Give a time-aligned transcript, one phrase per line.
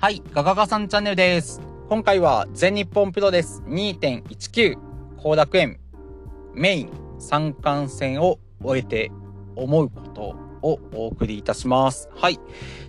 [0.00, 1.60] はい、ガガガさんチャンネルです。
[1.90, 4.78] 今回は全日本プロレス2.19
[5.18, 5.78] 後楽園
[6.54, 9.12] メイン三冠戦を終えて
[9.56, 10.22] 思うこと
[10.62, 12.08] をお送りいたします。
[12.14, 12.40] はい。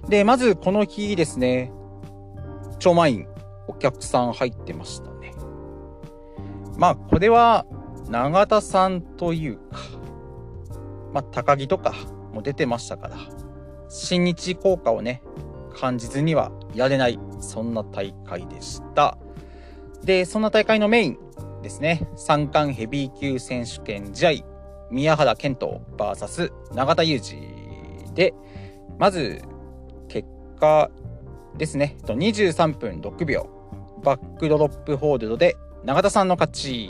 [0.08, 1.74] で、まずこの日ですね、
[2.80, 3.28] 超満員
[3.68, 5.34] お客さん入ってましたね。
[6.78, 7.66] まあ、これは
[8.08, 9.62] 永田さんというか、
[11.12, 11.94] まあ、高木とか
[12.32, 13.18] も出てましたから、
[13.90, 15.22] 新日効果をね、
[15.72, 19.18] 感じずにはやれない、そんな大会でした。
[20.04, 21.18] で、そんな大会のメイン
[21.62, 24.32] ですね、三冠ヘビー級選手権試合、
[24.90, 28.34] 宮原健人 VS 永田裕二で、
[28.98, 29.42] まず、
[30.08, 30.28] 結
[30.60, 30.90] 果
[31.58, 33.48] ですね、23分6秒、
[34.04, 36.90] バックドロップホールドで永田さんの勝ち。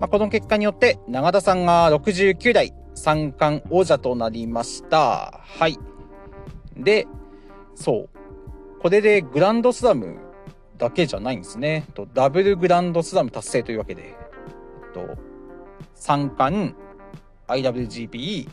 [0.00, 5.40] まあ、この結果によって、永田さんが69代三冠王者となりました。
[5.42, 5.78] はい。
[6.76, 7.06] で、
[7.78, 8.08] そう。
[8.80, 10.18] これでグランドスラム
[10.76, 11.86] だけじゃないんですね。
[11.94, 14.14] とダブルグランドスラム達成というわけで、え
[14.90, 15.16] っと、
[15.94, 16.74] 三冠、
[17.46, 18.48] IWGP、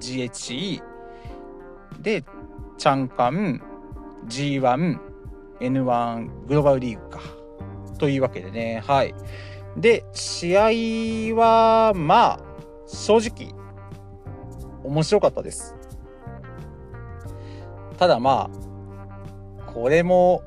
[0.00, 0.82] GHC、
[2.00, 2.24] で、
[2.78, 3.62] チャンカン、
[4.26, 4.98] G1、
[5.60, 7.20] N1 グローバルリーグか。
[7.98, 9.14] というわけでね、はい。
[9.76, 12.40] で、試合は、まあ、
[12.86, 13.54] 正直、
[14.82, 15.75] 面白かったです。
[17.96, 20.42] ただまあ、これも、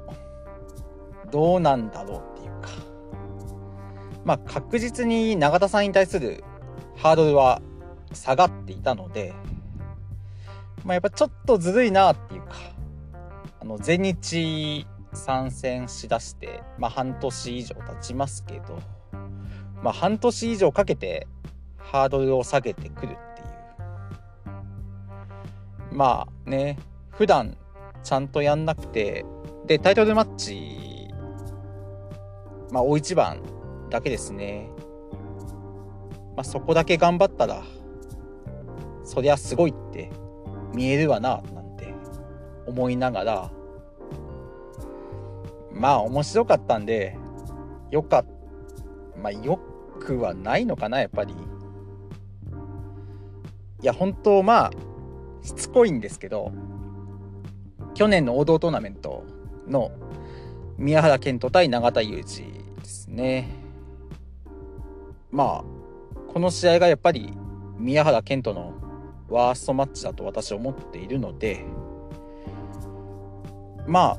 [1.31, 2.69] どうなんだろうっていうか。
[4.25, 6.43] まあ確実に永田さんに対する
[6.95, 7.61] ハードルは
[8.13, 9.33] 下がっていたので、
[10.83, 12.55] まあやっぱちょっとずるいなっていうか、
[13.61, 18.79] あの、全日参戦しだして、まあ半年以上経ちますけど、
[19.81, 21.27] まあ半年以上かけて
[21.77, 23.45] ハードルを下げてくるってい
[25.91, 25.95] う。
[25.95, 26.77] まあね、
[27.19, 27.55] 普段
[28.01, 29.25] ちゃんとやんなくて、
[29.67, 31.09] で、タイトルマッチ、
[32.71, 33.41] まあ大一番
[33.89, 34.69] だけですね。
[36.37, 37.61] まあそこだけ頑張ったら、
[39.03, 40.09] そりゃすごいって
[40.73, 41.93] 見えるわな、なんて
[42.65, 43.51] 思いながら、
[45.73, 47.17] まあ面白かったんで、
[47.91, 48.25] よかっ
[49.21, 49.59] まあよ
[49.99, 51.33] くはないのかな、やっぱり。
[51.33, 51.35] い
[53.85, 54.71] や、本当まあ、
[55.41, 56.53] しつこいんですけど、
[57.99, 59.25] 去年の王道トーナメント
[59.67, 59.91] の
[60.77, 63.49] 宮原健人対永田裕二ですね。
[65.31, 67.33] まあ、この試合がやっぱり
[67.77, 68.73] 宮原健人の
[69.27, 71.65] ワーストマッチだと私は思っているので、
[73.85, 74.17] まあ、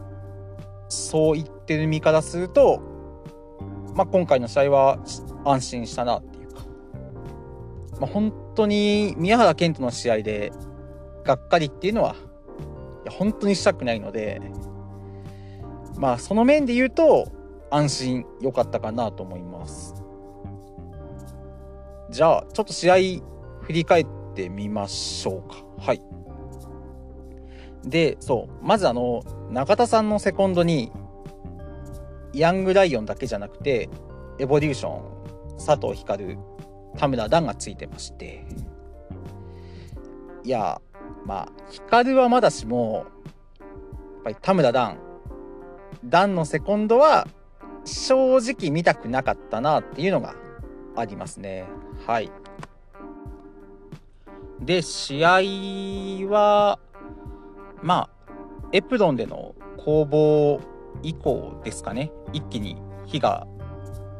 [0.91, 2.83] そう言ってる身からすると、
[3.95, 4.99] まあ今回の試合は
[5.47, 6.67] 安心したなっていうか、
[7.99, 10.53] まあ本当に宮原健人の試合で
[11.25, 12.15] がっかりっていうのは、
[13.05, 14.41] や本当にしたくないので、
[15.97, 17.29] まあその面で言うと、
[17.71, 19.95] 安心良かったかなと思います。
[22.11, 22.95] じゃあ、ちょっと試合
[23.63, 25.65] 振り返ってみましょうか。
[25.79, 26.03] はい。
[27.85, 30.91] で、そう、まずあの、中田さんのセコンドに、
[32.33, 33.89] ヤングライオンだけじゃなくて、
[34.39, 36.37] エボリューション、佐藤光、
[36.97, 38.45] 田村段がついてまして、
[40.43, 40.81] いや、
[41.31, 43.07] まあ、光はまだしも、
[43.61, 44.99] やっぱり田村段、
[46.05, 47.29] 段のセコンドは、
[47.85, 50.35] 正直見たくなかったなっていうのが
[50.97, 51.67] ありますね。
[52.05, 52.33] はい。
[54.61, 55.31] で、試合
[56.29, 56.81] は、
[57.81, 60.61] まあ、エプロンでの攻防
[61.05, 62.11] 以降ですかね。
[62.33, 62.77] 一気に
[63.07, 63.47] 火が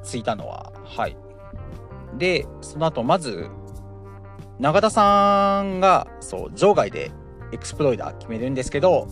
[0.05, 1.17] ついたのは、はい。
[2.19, 3.51] で、その後、まず、
[4.61, 7.11] 永田さんが、そう、場外で
[7.51, 9.09] エクスプロイダー決めるんですけど、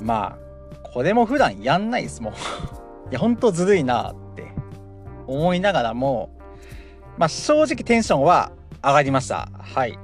[0.00, 0.36] ま
[0.82, 2.32] あ、これも普段やんないです、もう。
[3.10, 4.48] いや、ほんとずるいなって
[5.28, 6.30] 思いながらも、
[7.16, 8.50] まあ正直テンションは
[8.82, 9.48] 上がりました。
[9.60, 9.96] はい。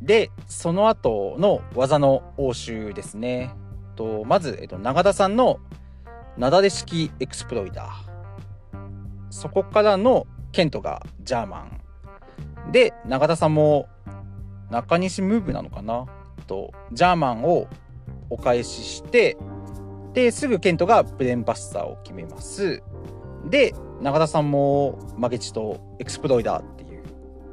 [0.00, 3.50] で、その後の技の応酬ですね。
[3.96, 5.58] とまず、えっと、永田さんの
[6.36, 7.92] なだれ式エクスプロイダー。
[9.30, 11.85] そこからのケントがジャーマン。
[12.72, 13.88] で、永田さんも
[14.70, 16.06] 中西ムーブなのかな？
[16.46, 17.66] と、ジャーマンを
[18.30, 19.36] お返しして、
[20.12, 22.82] で、すぐケントがブレーンバスターを決めます。
[23.48, 27.02] で、永田さんも負けじとエクスプロイダーっていう。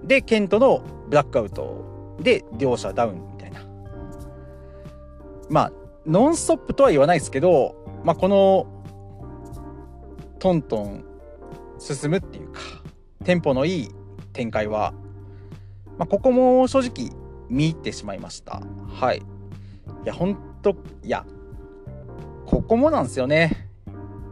[0.04, 3.62] で、ケントのブラックアウトで両者ダウンみたいな。
[5.50, 5.72] まあ、
[6.06, 8.68] ノンストップとは言わないですけど、まあ、この、
[10.40, 11.06] トントン
[11.80, 12.60] 進むっていうか、
[13.24, 13.90] テンポのいい
[14.34, 14.94] 展開は、
[15.98, 17.12] まあ、ここも正直
[17.50, 18.62] 見入ってしまいました。
[18.88, 19.18] はい。
[19.18, 19.22] い
[20.06, 21.26] や、ほんと、いや、
[22.46, 23.70] ここもなんですよね。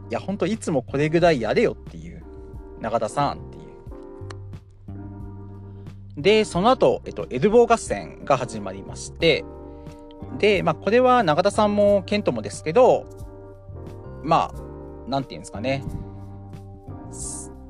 [0.09, 2.23] いや、ほんといつもこれぐらいやれよっていう。
[2.81, 3.59] 中田さんってい
[6.17, 6.21] う。
[6.21, 9.45] で、その後、えっと、エルボー合戦が始まりまして、
[10.39, 13.05] で、まあ、これは永田さんもケントもですけど、
[14.23, 15.83] まあ、なんていうんですかね。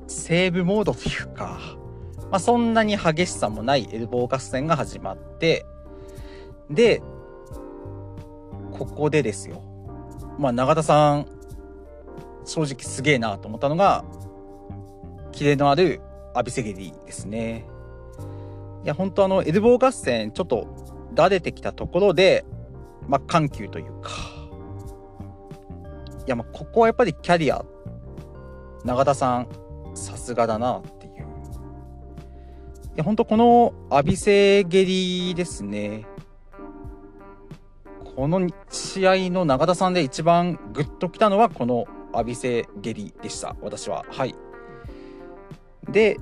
[0.06, 1.58] セーブモードというか、
[2.32, 5.66] まあ、そんなに激しさもないエルボー合戦が始まって、
[6.70, 7.02] で、
[8.70, 9.62] ここでですよ。
[10.38, 11.26] まあ、永田さん、
[12.46, 14.02] 正直すげえなと思ったのが、
[15.30, 16.00] キレのある
[16.32, 17.66] アビセゲリですね。
[18.82, 20.66] いや、本当あの、エルボー合戦、ちょっと、
[21.12, 22.46] だれてきたところで、
[23.08, 24.10] まあ、緩急というか、
[26.26, 27.62] いや、まあ、ここはやっぱりキャリア、
[28.86, 29.48] 永田さん、
[29.92, 30.82] さすがだなっ
[32.94, 32.96] ていう。
[32.96, 36.06] いや、本当この浴びせ蹴りですね。
[38.14, 43.56] この試合の永田さんで一番グッときたのはこの浴びせ蹴りでした。
[43.62, 44.04] 私は。
[44.10, 44.34] はい。
[45.88, 46.18] で、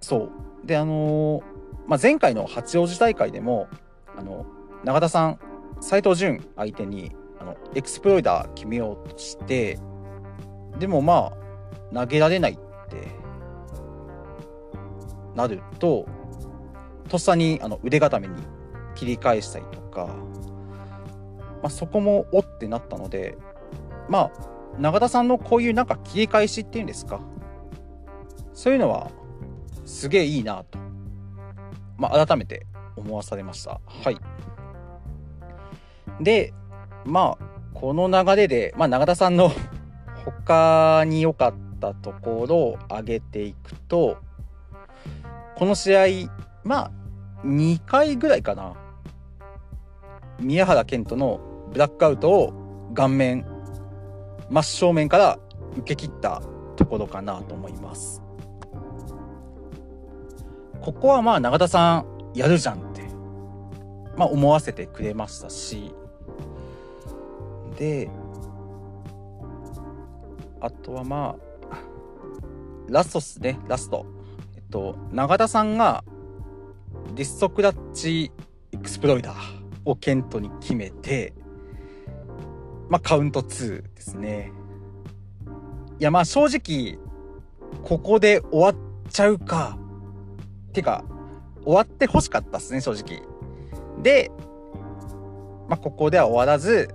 [0.00, 0.28] そ
[0.64, 0.66] う。
[0.66, 1.42] で、あのー、
[1.86, 3.68] まあ、前回の八王子大会でも、
[4.16, 4.46] あの、
[4.84, 5.38] 永田さん、
[5.80, 9.78] 斎藤潤相手に、あの、エクスプロイダー決めようとして、
[10.78, 12.56] でもまあ、投げられないっ
[12.88, 13.08] て
[15.34, 16.06] なると、
[17.08, 18.34] とっさにあの腕固めに
[18.94, 20.06] 切り返したりとか、
[21.62, 23.36] まあ、そこもおってなったので、
[24.08, 27.20] まあ、永田さんのこういうなんか切り返しっていうんですか、
[28.54, 29.10] そういうのは
[29.84, 30.78] すげえいいなと、
[31.98, 32.66] まあ、改めて
[32.96, 33.80] 思わされました。
[33.86, 34.18] はい。
[36.20, 36.52] で、
[37.04, 37.44] まあ、
[37.74, 39.50] この流れで、まあ、永田さんの
[40.24, 44.18] 他に良かったところを挙げていくと、
[45.60, 46.06] この試合、
[46.64, 46.90] まあ、
[47.44, 48.72] 2回ぐらいかな。
[50.40, 51.38] 宮原健人の
[51.70, 53.44] ブラックアウトを顔面、
[54.48, 55.38] 真正面から
[55.76, 56.40] 受け切った
[56.76, 58.22] ところかなと思います。
[60.80, 63.02] ここはまあ永田さんやるじゃんって、
[64.16, 65.94] まあ思わせてくれましたし、
[67.76, 68.08] で、
[70.58, 71.36] あとはま
[71.70, 71.76] あ、
[72.88, 74.19] ラストっすね、ラスト。
[74.70, 76.04] と、永田さんが
[77.14, 78.32] リストクラッチ
[78.72, 79.36] エクスプロイダー
[79.84, 81.34] をケントに決めて、
[82.88, 84.52] まあカウント2ですね。
[85.98, 86.98] いやまあ正直、
[87.82, 89.76] ここで終わっちゃうか。
[90.72, 91.04] てか、
[91.64, 93.22] 終わって欲しかったっすね、正直。
[94.02, 94.30] で、
[95.68, 96.94] まあここでは終わらず、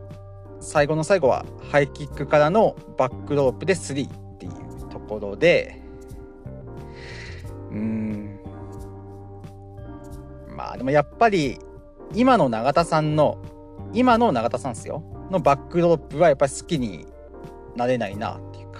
[0.59, 5.84] 最後の最後はハイキックからのバックドロップで3っていうところで、
[7.75, 8.39] うん。
[10.55, 11.59] まあでもやっぱり
[12.13, 13.37] 今の永田さんの、
[13.93, 15.03] 今の永田さんですよ。
[15.29, 17.05] のバックドロップはやっぱり好きに
[17.75, 18.79] なれないなっていうか。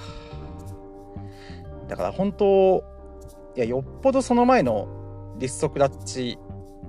[1.88, 2.84] だから本当、
[3.56, 4.88] いや、よっぽどその前の
[5.38, 6.38] リストクラッチ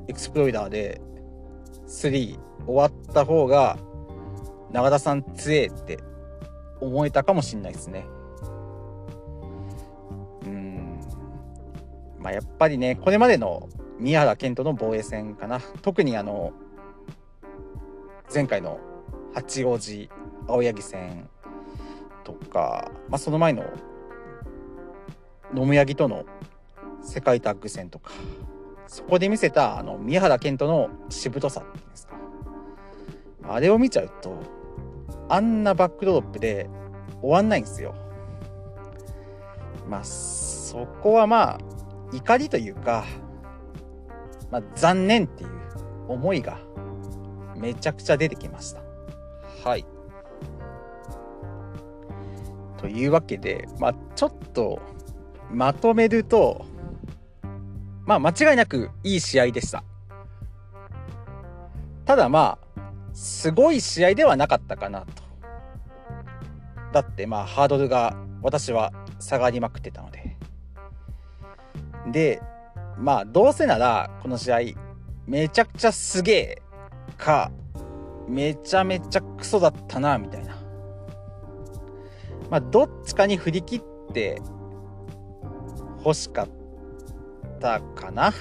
[0.09, 1.01] エクスプロイダーで
[1.89, 3.79] 3終わった方が
[4.73, 5.99] 永田さん強えって
[6.81, 8.07] 思えたかもしんないですね。
[12.27, 13.69] まあやっぱりね、これまでの
[14.01, 15.61] 宮原健人の防衛戦かな。
[15.81, 16.53] 特にあの、
[18.35, 18.81] 前回の
[19.33, 20.11] 八王子
[20.49, 21.29] 青柳戦
[22.25, 23.63] とか、まあその前の
[25.55, 26.25] 野村柳との
[27.01, 28.11] 世界タッグ戦とか、
[28.89, 32.15] そこで見せたあの宮原健人のしぶとさっていうんですか。
[33.49, 34.37] あれを見ちゃうと、
[35.29, 36.69] あんなバックドロップで
[37.21, 37.95] 終わんないんですよ。
[39.89, 41.59] まあ、そこはまあ、
[42.17, 43.05] 怒りというか、
[44.51, 45.51] まあ、残念っていう
[46.09, 46.59] 思いが
[47.57, 48.81] めちゃくちゃ出てきました。
[49.69, 49.85] はい。
[52.79, 54.81] というわけで、まあ、ちょっと
[55.51, 56.65] まとめると、
[58.05, 59.83] まあ、間違いなくいい試合でした。
[62.05, 62.81] ただまあ、
[63.13, 65.23] すごい試合ではなかったかなと。
[66.93, 70.36] だってまあハードルが私は下がりまくってたので。
[72.13, 72.43] で、
[72.99, 74.59] まあどうせならこの試合
[75.27, 76.63] めちゃくちゃすげえ
[77.19, 77.51] か
[78.29, 80.57] めちゃめちゃクソだったなみたいな。
[82.51, 84.41] まあどっちかに振り切って
[85.99, 86.49] 欲しかっ
[87.61, 88.33] たかな。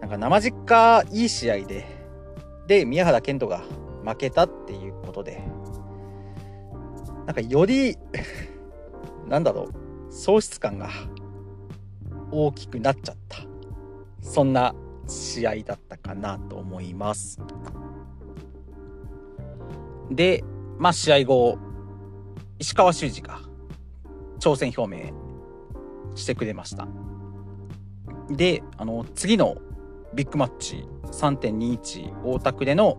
[0.00, 1.98] なんか生実家いい試合で
[2.68, 3.62] で、宮原健人が
[4.04, 5.42] 負けたっていうことで、
[7.26, 7.96] なんかより
[9.26, 9.70] なんだろ
[10.10, 10.88] う、喪失感が
[12.30, 13.38] 大きくなっちゃった。
[14.20, 14.74] そんな
[15.06, 17.40] 試合だったかなと思います。
[20.10, 20.44] で、
[20.78, 21.58] まあ試合後、
[22.58, 23.40] 石川修司が
[24.38, 25.12] 挑戦表明
[26.14, 26.88] してくれました。
[28.30, 29.56] で、あの、次の
[30.14, 32.98] ビッグマッチ3.21大田区での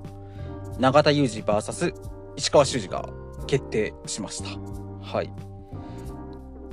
[0.80, 1.94] 永田裕二 VS
[2.36, 3.10] 石川修司が
[3.48, 4.50] 決定しました。
[5.06, 5.34] はい。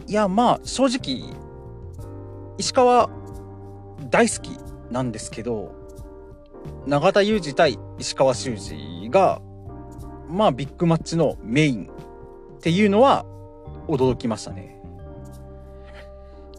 [0.07, 1.35] いや、まあ、正直、
[2.59, 3.11] 石川
[4.11, 4.51] 大好き
[4.91, 5.75] なんですけど、
[6.87, 9.41] 永田裕二対石川修司が、
[10.29, 11.91] まあ、ビッグマッチのメイン
[12.57, 13.25] っていうのは
[13.89, 14.81] 驚きましたね。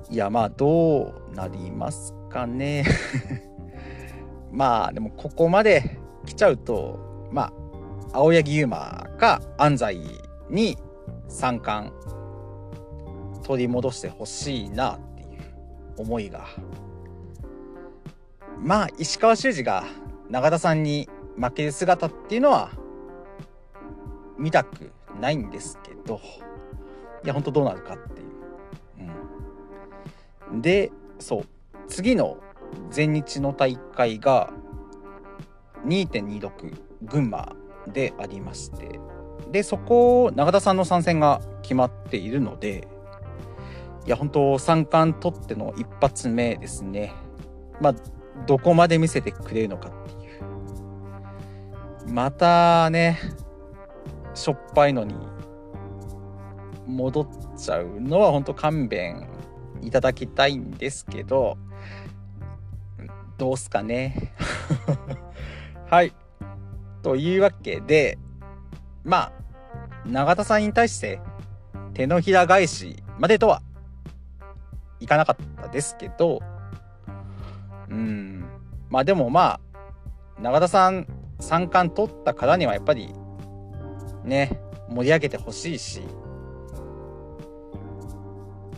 [0.10, 2.86] いや、まあ、どうなりますかね。
[4.52, 7.00] まあ、でも、ここまで来ちゃうと、
[7.32, 7.54] まあ、
[8.14, 9.98] 青柳優馬か安西
[10.50, 10.78] に
[11.28, 11.92] 三冠
[13.44, 15.00] 取り戻してほしいな
[15.98, 16.46] 思いが。
[18.60, 19.84] まあ、石川修司が
[20.30, 22.72] 永田さんに負ける姿っていうのは
[24.38, 26.20] 見たくないんですけど、
[27.24, 28.28] いや、ほんとどうなるかっていう。
[30.52, 31.46] うん、で、そう、
[31.88, 32.38] 次の
[32.90, 34.52] 全日の大会が
[35.86, 37.56] 2.26群馬
[37.88, 39.00] でありまして、
[39.52, 42.88] で、そこを、永田さんの参戦が決まっているので、
[44.08, 47.14] いや、本当三冠取っての一発目ですね。
[47.82, 47.96] まあ、
[48.46, 50.40] どこまで見せてくれるのかってい
[52.10, 52.14] う。
[52.14, 53.20] またね、
[54.34, 55.14] しょっぱいのに
[56.86, 59.28] 戻っちゃうのは本当勘弁
[59.82, 61.58] いただきたいんですけど、
[63.38, 64.34] どうすかね。
[65.92, 66.14] はい。
[67.04, 68.18] というわけで、
[69.04, 69.32] まあ、
[70.06, 71.20] 永田さんに対して
[71.94, 73.62] 手のひら返しまでとは
[75.00, 76.42] いかなかったですけど、
[77.90, 78.46] うん、
[78.90, 79.60] まあでもま
[80.38, 81.08] あ、永田さん
[81.40, 83.14] 三冠取ったからにはやっぱり
[84.24, 86.02] ね、盛り上げてほしいし、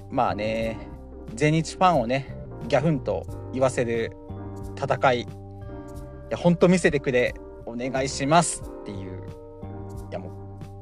[0.10, 0.78] まあね、
[1.34, 2.36] 全日ファンをね、
[2.68, 4.12] ギャフンと言わせる
[4.76, 5.26] 戦い、い
[6.30, 7.34] や、ほんと見せてくれ、
[7.66, 9.24] お願いしますっていう、
[10.10, 10.30] いやも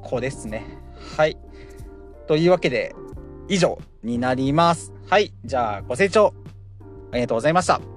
[0.04, 0.66] う、こうですね。
[1.18, 1.38] はい。
[2.28, 2.96] というわけで、
[3.50, 3.78] 以上
[4.08, 4.92] になります。
[5.08, 5.34] はい。
[5.46, 6.34] じゃあ、ご清聴
[7.12, 7.97] ありがとうございました。